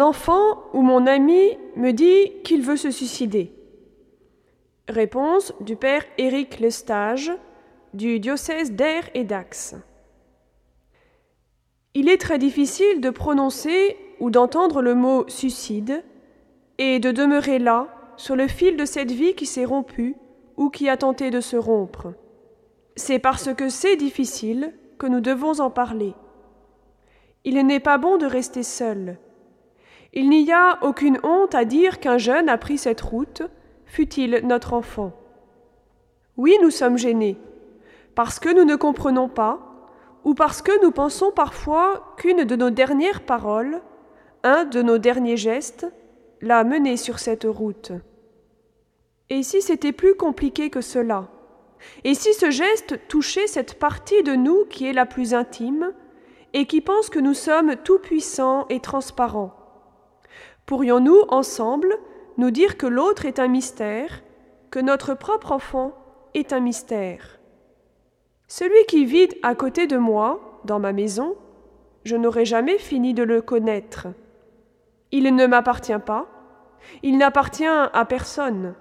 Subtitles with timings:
[0.00, 3.52] Enfant ou mon ami me dit qu'il veut se suicider.
[4.88, 7.30] Réponse du père Éric Lestage
[7.92, 9.74] du diocèse d'Air et d'Ax.
[11.94, 16.02] Il est très difficile de prononcer ou d'entendre le mot suicide
[16.78, 20.16] et de demeurer là, sur le fil de cette vie qui s'est rompue
[20.56, 22.14] ou qui a tenté de se rompre.
[22.96, 26.14] C'est parce que c'est difficile que nous devons en parler.
[27.44, 29.18] Il n'est pas bon de rester seul.
[30.12, 33.42] Il n'y a aucune honte à dire qu'un jeune a pris cette route,
[33.86, 35.12] fût-il notre enfant.
[36.36, 37.38] Oui, nous sommes gênés,
[38.14, 39.60] parce que nous ne comprenons pas,
[40.24, 43.80] ou parce que nous pensons parfois qu'une de nos dernières paroles,
[44.42, 45.86] un de nos derniers gestes,
[46.40, 47.92] l'a mené sur cette route.
[49.28, 51.28] Et si c'était plus compliqué que cela?
[52.02, 55.92] Et si ce geste touchait cette partie de nous qui est la plus intime,
[56.52, 59.59] et qui pense que nous sommes tout-puissants et transparents?
[60.70, 61.98] Pourrions-nous, ensemble,
[62.36, 64.22] nous dire que l'autre est un mystère,
[64.70, 65.94] que notre propre enfant
[66.32, 67.40] est un mystère?
[68.46, 71.34] Celui qui vit à côté de moi, dans ma maison,
[72.04, 74.06] je n'aurai jamais fini de le connaître.
[75.10, 76.28] Il ne m'appartient pas,
[77.02, 78.76] il n'appartient à personne.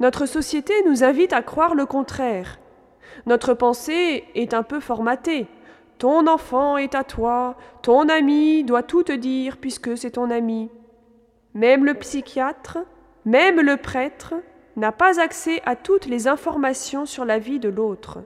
[0.00, 2.58] Notre société nous invite à croire le contraire.
[3.24, 5.46] Notre pensée est un peu formatée.
[5.96, 10.68] Ton enfant est à toi, ton ami doit tout te dire puisque c'est ton ami.
[11.54, 12.78] Même le psychiatre,
[13.24, 14.34] même le prêtre,
[14.76, 18.18] n'a pas accès à toutes les informations sur la vie de l'autre.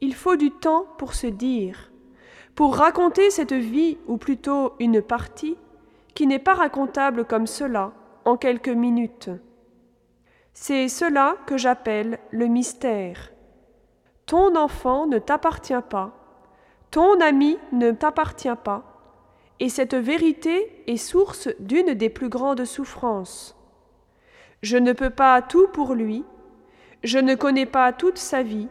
[0.00, 1.90] Il faut du temps pour se dire,
[2.54, 5.56] pour raconter cette vie, ou plutôt une partie,
[6.14, 7.92] qui n'est pas racontable comme cela,
[8.24, 9.30] en quelques minutes.
[10.52, 13.32] C'est cela que j'appelle le mystère.
[14.26, 16.12] Ton enfant ne t'appartient pas,
[16.90, 18.89] ton ami ne t'appartient pas,
[19.60, 23.54] et cette vérité est source d'une des plus grandes souffrances.
[24.62, 26.24] Je ne peux pas tout pour lui,
[27.04, 28.68] je ne connais pas toute sa vie,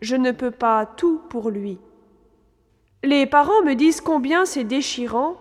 [0.00, 1.78] je ne peux pas tout pour lui.
[3.04, 5.36] Les parents me disent combien c'est déchirant,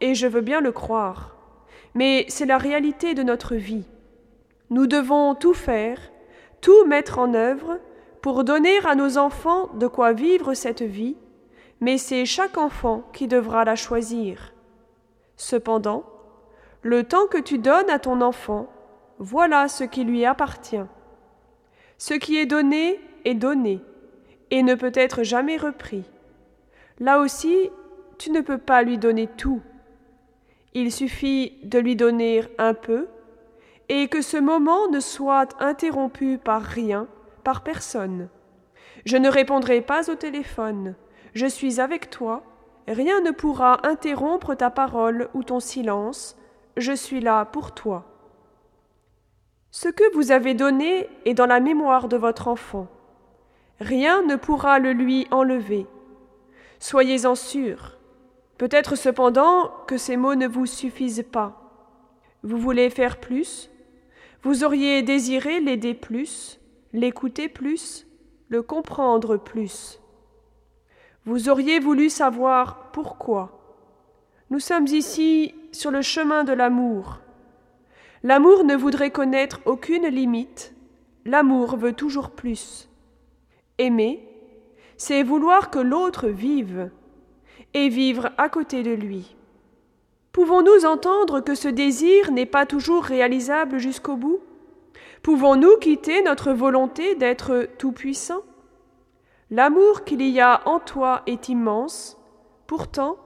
[0.00, 1.36] et je veux bien le croire,
[1.94, 3.84] mais c'est la réalité de notre vie.
[4.70, 5.98] Nous devons tout faire,
[6.60, 7.78] tout mettre en œuvre
[8.22, 11.16] pour donner à nos enfants de quoi vivre cette vie
[11.80, 14.52] mais c'est chaque enfant qui devra la choisir.
[15.36, 16.04] Cependant,
[16.82, 18.68] le temps que tu donnes à ton enfant,
[19.18, 20.86] voilà ce qui lui appartient.
[21.98, 23.80] Ce qui est donné est donné
[24.50, 26.04] et ne peut être jamais repris.
[26.98, 27.70] Là aussi,
[28.18, 29.62] tu ne peux pas lui donner tout.
[30.74, 33.08] Il suffit de lui donner un peu
[33.88, 37.08] et que ce moment ne soit interrompu par rien,
[37.42, 38.28] par personne.
[39.04, 40.94] Je ne répondrai pas au téléphone.
[41.34, 42.42] Je suis avec toi,
[42.88, 46.36] rien ne pourra interrompre ta parole ou ton silence,
[46.76, 48.06] je suis là pour toi.
[49.70, 52.88] Ce que vous avez donné est dans la mémoire de votre enfant.
[53.78, 55.86] Rien ne pourra le lui enlever.
[56.80, 57.96] Soyez-en sûrs.
[58.58, 61.56] Peut-être cependant que ces mots ne vous suffisent pas.
[62.42, 63.70] Vous voulez faire plus?
[64.42, 66.58] Vous auriez désiré l'aider plus,
[66.92, 68.06] l'écouter plus,
[68.48, 70.00] le comprendre plus.
[71.26, 73.60] Vous auriez voulu savoir pourquoi.
[74.48, 77.18] Nous sommes ici sur le chemin de l'amour.
[78.22, 80.74] L'amour ne voudrait connaître aucune limite,
[81.24, 82.88] l'amour veut toujours plus.
[83.78, 84.26] Aimer,
[84.96, 86.90] c'est vouloir que l'autre vive
[87.74, 89.36] et vivre à côté de lui.
[90.32, 94.40] Pouvons-nous entendre que ce désir n'est pas toujours réalisable jusqu'au bout?
[95.22, 98.42] Pouvons-nous quitter notre volonté d'être tout-puissant?
[99.50, 102.16] L'amour qu'il y a en toi est immense,
[102.68, 103.16] pourtant,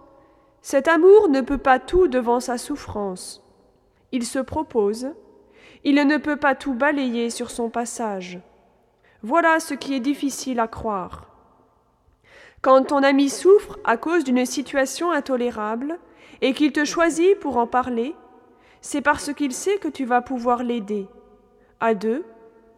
[0.63, 3.43] cet amour ne peut pas tout devant sa souffrance.
[4.11, 5.09] Il se propose,
[5.85, 8.41] il ne peut pas tout balayer sur son passage.
[9.23, 11.27] Voilà ce qui est difficile à croire.
[12.63, 15.99] Quand ton ami souffre à cause d'une situation intolérable
[16.41, 18.17] et qu'il te choisit pour en parler,
[18.81, 21.07] c'est parce qu'il sait que tu vas pouvoir l'aider.
[21.81, 22.25] À deux,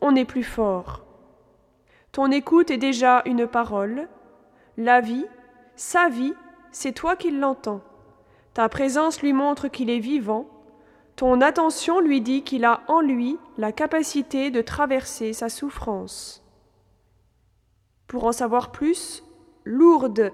[0.00, 1.05] on est plus fort.
[2.16, 4.08] Ton écoute est déjà une parole.
[4.78, 5.26] La vie,
[5.74, 6.32] sa vie,
[6.72, 7.82] c'est toi qui l'entends.
[8.54, 10.48] Ta présence lui montre qu'il est vivant.
[11.16, 16.42] Ton attention lui dit qu'il a en lui la capacité de traverser sa souffrance.
[18.06, 19.22] Pour en savoir plus,
[19.66, 20.32] lourde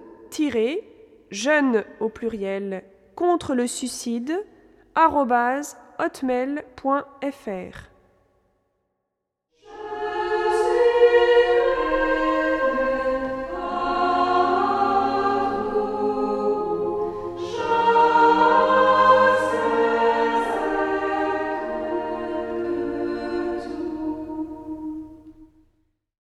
[1.33, 2.85] jeune au pluriel
[3.17, 4.41] contre le suicide
[5.99, 7.92] hotmail.fr